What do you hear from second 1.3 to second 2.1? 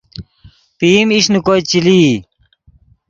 نے کوئے چے لئی